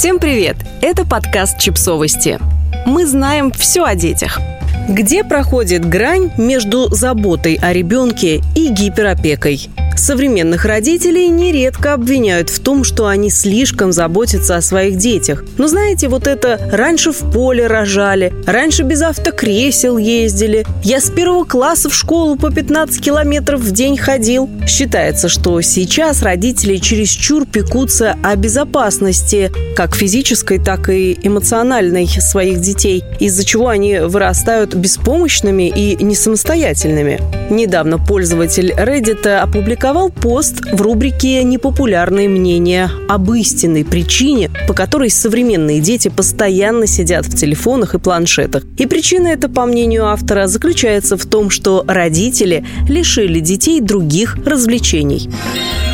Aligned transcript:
Всем 0.00 0.18
привет! 0.18 0.56
Это 0.80 1.04
подкаст 1.04 1.58
«Чипсовости». 1.58 2.38
Мы 2.86 3.04
знаем 3.04 3.52
все 3.52 3.84
о 3.84 3.94
детях. 3.94 4.40
Где 4.88 5.24
проходит 5.24 5.86
грань 5.86 6.30
между 6.38 6.88
заботой 6.88 7.58
о 7.60 7.74
ребенке 7.74 8.40
и 8.56 8.70
гиперопекой? 8.70 9.68
Современных 10.00 10.64
родителей 10.64 11.28
нередко 11.28 11.92
обвиняют 11.92 12.48
в 12.48 12.58
том, 12.60 12.84
что 12.84 13.06
они 13.06 13.28
слишком 13.28 13.92
заботятся 13.92 14.56
о 14.56 14.62
своих 14.62 14.96
детях. 14.96 15.44
Но 15.58 15.68
знаете, 15.68 16.08
вот 16.08 16.26
это 16.26 16.58
«раньше 16.72 17.12
в 17.12 17.30
поле 17.30 17.66
рожали», 17.66 18.32
«раньше 18.46 18.82
без 18.82 19.02
автокресел 19.02 19.98
ездили», 19.98 20.64
«я 20.82 21.00
с 21.02 21.10
первого 21.10 21.44
класса 21.44 21.90
в 21.90 21.94
школу 21.94 22.36
по 22.36 22.50
15 22.50 22.98
километров 22.98 23.60
в 23.60 23.72
день 23.72 23.98
ходил». 23.98 24.48
Считается, 24.66 25.28
что 25.28 25.60
сейчас 25.60 26.22
родители 26.22 26.78
чересчур 26.78 27.44
пекутся 27.44 28.16
о 28.22 28.36
безопасности 28.36 29.52
как 29.76 29.94
физической, 29.94 30.58
так 30.58 30.88
и 30.88 31.18
эмоциональной 31.22 32.08
своих 32.08 32.62
детей, 32.62 33.04
из-за 33.18 33.44
чего 33.44 33.68
они 33.68 33.98
вырастают 33.98 34.74
беспомощными 34.74 35.68
и 35.68 36.02
несамостоятельными. 36.02 37.20
Недавно 37.50 37.98
пользователь 37.98 38.72
Reddit 38.72 39.26
опубликовал 39.26 39.89
опубликовал 39.90 40.10
пост 40.10 40.60
в 40.72 40.80
рубрике 40.82 41.42
«Непопулярные 41.42 42.28
мнения» 42.28 42.90
об 43.08 43.32
истинной 43.32 43.84
причине, 43.84 44.50
по 44.68 44.74
которой 44.74 45.10
современные 45.10 45.80
дети 45.80 46.08
постоянно 46.08 46.86
сидят 46.86 47.26
в 47.26 47.36
телефонах 47.36 47.94
и 47.94 47.98
планшетах. 47.98 48.64
И 48.78 48.86
причина 48.86 49.28
эта, 49.28 49.48
по 49.48 49.66
мнению 49.66 50.06
автора, 50.06 50.46
заключается 50.46 51.16
в 51.16 51.26
том, 51.26 51.50
что 51.50 51.84
родители 51.88 52.64
лишили 52.88 53.40
детей 53.40 53.80
других 53.80 54.36
развлечений. 54.46 55.28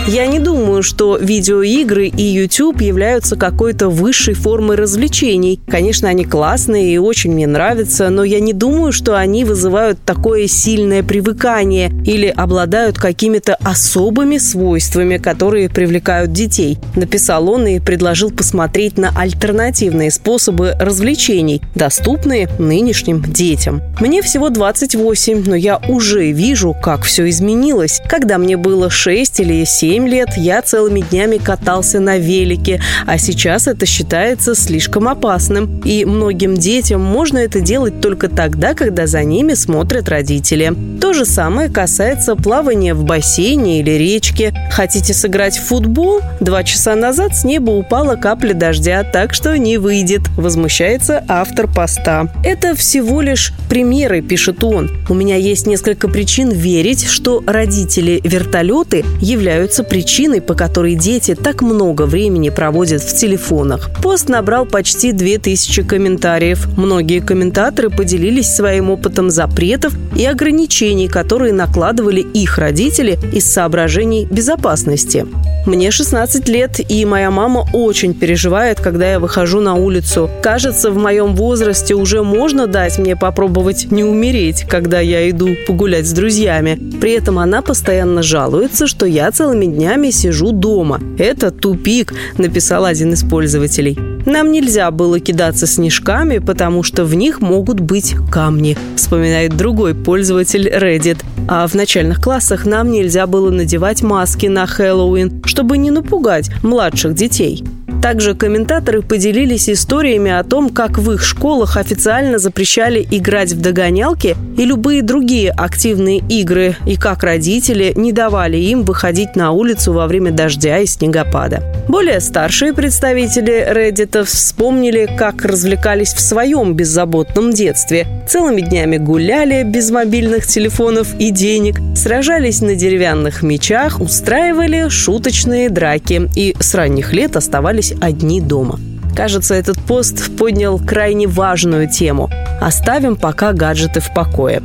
Я 0.09 0.29
не 0.29 0.39
думаю, 0.39 0.85
что 0.85 1.17
видеоигры 1.17 2.07
и 2.07 2.23
YouTube 2.23 2.81
являются 2.81 3.35
какой-то 3.35 3.89
высшей 3.89 4.35
формой 4.35 4.77
развлечений. 4.77 5.61
Конечно, 5.67 6.09
они 6.09 6.25
классные 6.25 6.95
и 6.95 6.99
очень 6.99 7.33
мне 7.33 7.49
нравятся, 7.49 8.09
но 8.09 8.23
я 8.23 8.39
не 8.39 8.53
думаю, 8.53 8.93
что 8.93 9.19
они 9.19 9.45
вызывают 9.45 9.99
такое 10.05 10.47
сильное 10.47 11.03
привыкание 11.03 11.91
или 12.07 12.29
обладают 12.29 12.99
какими-то 12.99 13.57
особыми 13.57 14.39
свойствами, 14.39 15.17
которые 15.17 15.69
привлекают 15.69 16.33
детей. 16.33 16.79
Написал 16.95 17.51
он 17.51 17.67
и 17.67 17.81
предложил 17.81 18.31
посмотреть 18.31 18.99
на 18.99 19.11
альтернативные 19.19 20.13
способы 20.13 20.77
развлечений, 20.79 21.63
доступные 21.75 22.49
нынешним 22.61 23.25
детям. 23.25 23.83
Мне 24.01 24.23
всего 24.23 24.51
28, 24.51 25.43
но 25.49 25.57
я 25.57 25.81
уже 25.89 26.31
вижу, 26.31 26.77
как 26.81 27.03
все 27.03 27.29
изменилось. 27.29 28.01
Когда 28.09 28.39
мне 28.39 28.57
было 28.57 28.89
6 28.89 29.41
или 29.41 29.65
7 29.65 29.96
7 29.97 30.09
лет 30.09 30.37
я 30.37 30.61
целыми 30.61 31.01
днями 31.01 31.39
катался 31.39 32.01
на 32.01 32.19
велике, 32.19 32.83
а 33.07 33.17
сейчас 33.17 33.67
это 33.67 33.87
считается 33.87 34.55
слишком 34.55 35.09
опасным. 35.09 35.81
И 35.87 36.05
многим 36.05 36.55
детям 36.55 37.01
можно 37.01 37.39
это 37.39 37.63
делать 37.63 38.03
только 38.03 38.29
тогда, 38.29 38.75
когда 38.75 39.07
за 39.07 39.25
ними 39.25 39.55
смотрят 39.55 40.11
родители. 40.11 40.75
То 41.01 41.15
же 41.15 41.25
самое 41.25 41.71
касается 41.71 42.37
плавания 42.37 42.93
в 42.93 43.05
бассейне 43.05 43.81
или 43.81 43.93
речке. 43.93 44.53
Хотите 44.71 45.15
сыграть 45.15 45.57
в 45.57 45.65
футбол? 45.65 46.21
Два 46.41 46.63
часа 46.63 46.95
назад 46.95 47.35
с 47.35 47.45
неба 47.45 47.71
упала 47.71 48.17
капля 48.17 48.53
дождя, 48.53 49.03
так 49.03 49.33
что 49.33 49.57
не 49.57 49.79
выйдет, 49.79 50.29
возмущается 50.37 51.25
автор 51.27 51.69
поста. 51.73 52.31
Это 52.45 52.75
всего 52.75 53.23
лишь 53.23 53.55
примеры, 53.71 54.21
пишет 54.21 54.63
он. 54.63 54.91
У 55.09 55.15
меня 55.15 55.37
есть 55.37 55.67
несколько 55.67 56.09
причин 56.09 56.51
верить, 56.51 57.07
что 57.07 57.43
родители 57.47 58.21
вертолеты 58.23 59.03
являются 59.23 59.86
причиной, 59.89 60.41
по 60.41 60.55
которой 60.55 60.95
дети 60.95 61.35
так 61.35 61.63
много 61.63 62.03
времени 62.03 62.51
проводят 62.51 63.03
в 63.03 63.17
телефонах. 63.17 63.91
Пост 64.03 64.29
набрал 64.29 64.67
почти 64.67 65.13
2000 65.13 65.83
комментариев. 65.83 66.67
Многие 66.77 67.21
комментаторы 67.21 67.91
поделились 67.91 68.55
своим 68.55 68.91
опытом 68.91 69.31
запретов 69.31 69.95
и 70.17 70.25
ограничений, 70.25 71.09
которые 71.09 71.53
накладывали 71.53 72.21
их 72.21 72.59
родители 72.59 73.19
из 73.33 73.51
соображений 73.51 74.27
безопасности. 74.31 75.27
Мне 75.67 75.91
16 75.91 76.49
лет, 76.49 76.81
и 76.89 77.05
моя 77.05 77.31
мама 77.31 77.67
очень 77.73 78.15
переживает, 78.15 78.81
когда 78.81 79.13
я 79.13 79.19
выхожу 79.19 79.61
на 79.61 79.75
улицу. 79.75 80.31
Кажется, 80.41 80.93
в 80.93 80.97
моем 80.97 81.35
возрасте 81.35 81.95
уже 81.95 82.23
можно 82.23 82.69
дать 82.69 82.99
мне 82.99 83.17
попробовать 83.17 83.91
не 83.91 84.05
умереть, 84.05 84.65
когда 84.69 85.01
я 85.01 85.29
иду 85.29 85.57
погулять 85.67 86.07
с 86.07 86.13
друзьями. 86.13 86.79
При 87.01 87.13
этом 87.13 87.39
она 87.41 87.63
постоянно 87.63 88.23
жалуется, 88.23 88.87
что 88.87 89.07
я 89.07 89.31
целыми 89.33 89.67
днями 89.77 90.11
сижу 90.11 90.53
дома. 90.53 91.01
Это 91.19 91.51
тупик, 91.51 92.15
написал 92.39 92.85
один 92.85 93.13
из 93.13 93.23
пользователей. 93.23 93.99
Нам 94.27 94.51
нельзя 94.51 94.91
было 94.91 95.21
кидаться 95.21 95.69
снежками, 95.69 96.39
потому 96.39 96.83
что 96.83 97.05
в 97.05 97.15
них 97.15 97.41
могут 97.41 97.79
быть 97.79 98.17
камни, 98.33 98.77
вспоминает 98.97 99.57
другой 99.57 99.95
пользователь 99.95 100.69
Reddit. 100.69 101.19
А 101.47 101.69
в 101.69 101.75
начальных 101.75 102.21
классах 102.21 102.67
нам 102.67 102.91
нельзя 102.91 103.29
было 103.29 103.51
надевать 103.51 104.03
маски 104.03 104.47
на 104.47 104.67
Хэллоуин, 104.67 105.45
чтобы 105.45 105.79
не 105.79 105.93
напугать 105.93 106.51
младших 106.65 107.15
детей. 107.15 107.63
Также 108.07 108.37
комментаторы 108.37 109.03
поделились 109.03 109.69
историями 109.69 110.31
о 110.31 110.45
том, 110.45 110.71
как 110.71 110.97
в 110.97 111.11
их 111.11 111.25
школах 111.25 111.77
официально 111.77 112.39
запрещали 112.39 113.05
играть 113.11 113.51
в 113.51 113.61
догонялки 113.61 114.37
и 114.57 114.65
любые 114.65 115.03
другие 115.03 115.51
активные 115.51 116.19
игры, 116.19 116.77
и 116.87 116.95
как 116.95 117.25
родители 117.25 117.93
не 117.97 118.13
давали 118.13 118.59
им 118.59 118.85
выходить 118.85 119.35
на 119.35 119.51
улицу 119.51 119.93
во 119.93 120.07
время 120.07 120.31
дождя 120.31 120.79
и 120.79 120.87
снегопада. 120.87 121.65
Более 121.89 122.21
старшие 122.21 122.73
представители 122.73 123.67
Reddit 123.73 124.23
вспомнили, 124.25 125.09
как 125.19 125.45
развлекались 125.45 126.15
в 126.15 126.21
своем 126.21 126.75
беззаботном 126.75 127.53
детстве. 127.53 128.07
Целыми 128.29 128.61
днями 128.61 128.99
гуляли 128.99 129.65
без 129.65 129.91
мобильных 129.91 130.47
телефонов 130.47 131.09
и 131.19 131.31
денег, 131.31 131.81
сражались 131.97 132.61
на 132.61 132.77
деревянных 132.77 133.43
мечах, 133.43 134.01
устраивали 134.01 134.89
шуточные 134.91 135.71
драки 135.71 136.31
и 136.37 136.55
с 136.61 136.73
ранних 136.77 137.13
лет 137.13 137.35
оставались 137.35 137.96
одни 138.01 138.41
дома. 138.41 138.79
Кажется, 139.15 139.55
этот 139.55 139.79
пост 139.81 140.37
поднял 140.37 140.79
крайне 140.79 141.27
важную 141.27 141.89
тему. 141.89 142.31
Оставим 142.61 143.17
пока 143.17 143.53
гаджеты 143.53 144.01
в 144.01 144.13
покое. 144.13 144.63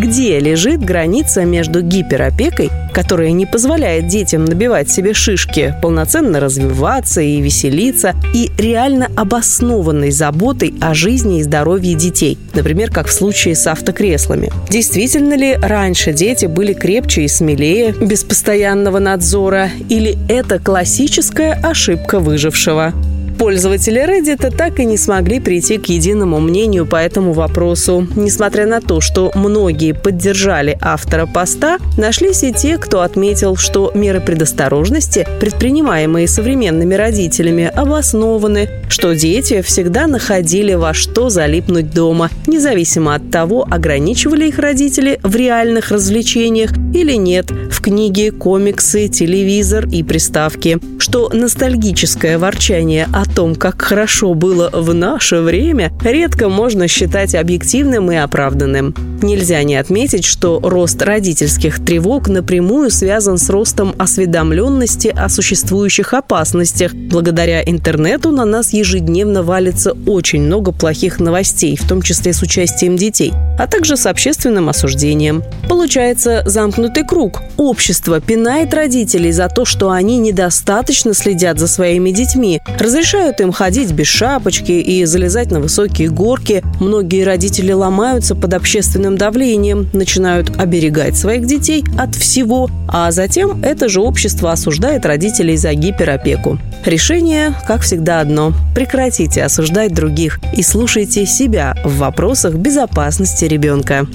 Где 0.00 0.40
лежит 0.40 0.80
граница 0.80 1.44
между 1.44 1.80
гиперопекой, 1.80 2.70
которая 2.92 3.30
не 3.30 3.46
позволяет 3.46 4.08
детям 4.08 4.44
набивать 4.44 4.90
себе 4.90 5.14
шишки, 5.14 5.74
полноценно 5.82 6.40
развиваться 6.40 7.20
и 7.20 7.40
веселиться, 7.40 8.14
и 8.34 8.50
реально 8.58 9.08
обоснованной 9.14 10.10
заботой 10.10 10.74
о 10.80 10.94
жизни 10.94 11.38
и 11.38 11.42
здоровье 11.42 11.94
детей, 11.94 12.38
например, 12.54 12.90
как 12.90 13.06
в 13.06 13.12
случае 13.12 13.54
с 13.54 13.66
автокреслами. 13.66 14.50
Действительно 14.68 15.34
ли 15.34 15.54
раньше 15.54 16.12
дети 16.12 16.46
были 16.46 16.72
крепче 16.72 17.22
и 17.22 17.28
смелее, 17.28 17.92
без 17.92 18.24
постоянного 18.24 18.98
надзора, 18.98 19.70
или 19.88 20.18
это 20.28 20.58
классическая 20.58 21.52
ошибка 21.62 22.18
выжившего? 22.18 22.92
Пользователи 23.38 24.00
Reddit 24.00 24.56
так 24.56 24.78
и 24.78 24.84
не 24.84 24.96
смогли 24.96 25.40
прийти 25.40 25.78
к 25.78 25.86
единому 25.86 26.40
мнению 26.40 26.86
по 26.86 26.96
этому 26.96 27.32
вопросу. 27.32 28.06
Несмотря 28.14 28.66
на 28.66 28.80
то, 28.80 29.00
что 29.00 29.32
многие 29.34 29.92
поддержали 29.92 30.78
автора 30.80 31.26
поста, 31.26 31.78
нашлись 31.98 32.44
и 32.44 32.52
те, 32.52 32.78
кто 32.78 33.00
отметил, 33.00 33.56
что 33.56 33.90
меры 33.94 34.20
предосторожности, 34.20 35.26
предпринимаемые 35.40 36.28
современными 36.28 36.94
родителями, 36.94 37.70
обоснованы, 37.74 38.68
что 38.88 39.14
дети 39.14 39.62
всегда 39.62 40.06
находили 40.06 40.74
во 40.74 40.94
что 40.94 41.28
залипнуть 41.28 41.92
дома, 41.92 42.30
независимо 42.46 43.14
от 43.14 43.30
того, 43.30 43.66
ограничивали 43.68 44.48
их 44.48 44.58
родители 44.58 45.18
в 45.22 45.34
реальных 45.34 45.90
развлечениях 45.90 46.70
или 46.94 47.14
нет, 47.14 47.50
в 47.50 47.80
книге, 47.80 48.30
комиксы, 48.30 49.08
телевизор 49.08 49.86
и 49.90 50.02
приставки, 50.02 50.78
что 50.98 51.28
ностальгическое 51.32 52.38
ворчание 52.38 53.08
о 53.12 53.23
том, 53.32 53.54
как 53.54 53.80
хорошо 53.80 54.34
было 54.34 54.70
в 54.72 54.92
наше 54.92 55.40
время, 55.40 55.92
редко 56.02 56.48
можно 56.48 56.88
считать 56.88 57.34
объективным 57.34 58.10
и 58.12 58.16
оправданным. 58.16 58.94
Нельзя 59.22 59.62
не 59.62 59.76
отметить, 59.76 60.24
что 60.24 60.60
рост 60.62 61.00
родительских 61.00 61.84
тревог 61.84 62.28
напрямую 62.28 62.90
связан 62.90 63.38
с 63.38 63.48
ростом 63.48 63.94
осведомленности 63.98 65.08
о 65.08 65.28
существующих 65.28 66.12
опасностях. 66.12 66.92
Благодаря 66.92 67.62
интернету 67.62 68.30
на 68.30 68.44
нас 68.44 68.72
ежедневно 68.72 69.42
валится 69.42 69.96
очень 70.06 70.42
много 70.42 70.72
плохих 70.72 71.20
новостей, 71.20 71.76
в 71.76 71.88
том 71.88 72.02
числе 72.02 72.32
с 72.32 72.42
участием 72.42 72.96
детей, 72.96 73.32
а 73.58 73.66
также 73.66 73.96
с 73.96 74.06
общественным 74.06 74.68
осуждением. 74.68 75.42
Получается 75.68 76.42
замкнутый 76.46 77.06
круг. 77.06 77.40
Общество 77.56 78.20
пинает 78.20 78.74
родителей 78.74 79.32
за 79.32 79.48
то, 79.48 79.64
что 79.64 79.90
они 79.90 80.18
недостаточно 80.18 81.14
следят 81.14 81.58
за 81.58 81.66
своими 81.66 82.10
детьми, 82.10 82.60
разрешают 82.78 83.13
разрешают 83.14 83.40
им 83.40 83.52
ходить 83.52 83.92
без 83.92 84.06
шапочки 84.08 84.72
и 84.72 85.04
залезать 85.04 85.50
на 85.50 85.60
высокие 85.60 86.10
горки. 86.10 86.62
Многие 86.80 87.24
родители 87.24 87.72
ломаются 87.72 88.34
под 88.34 88.54
общественным 88.54 89.16
давлением, 89.16 89.88
начинают 89.92 90.56
оберегать 90.58 91.16
своих 91.16 91.46
детей 91.46 91.84
от 91.96 92.14
всего, 92.16 92.68
а 92.88 93.12
затем 93.12 93.62
это 93.62 93.88
же 93.88 94.00
общество 94.00 94.50
осуждает 94.50 95.06
родителей 95.06 95.56
за 95.56 95.74
гиперопеку. 95.74 96.58
Решение, 96.84 97.54
как 97.66 97.82
всегда, 97.82 98.20
одно– 98.20 98.52
прекратите 98.74 99.44
осуждать 99.44 99.94
других 99.94 100.40
и 100.52 100.62
слушайте 100.62 101.24
себя 101.24 101.76
в 101.84 101.98
вопросах 101.98 102.54
безопасности 102.54 103.44
ребенка. 103.44 104.06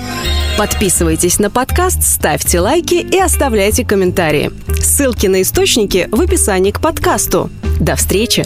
Подписывайтесь 0.57 1.39
на 1.39 1.49
подкаст, 1.49 2.03
ставьте 2.03 2.59
лайки 2.59 2.95
и 2.95 3.17
оставляйте 3.17 3.85
комментарии. 3.85 4.51
Ссылки 4.81 5.27
на 5.27 5.41
источники 5.41 6.09
в 6.11 6.19
описании 6.19 6.71
к 6.71 6.81
подкасту. 6.81 7.49
До 7.79 7.95
встречи! 7.95 8.43